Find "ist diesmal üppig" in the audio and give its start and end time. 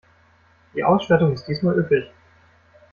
1.33-2.09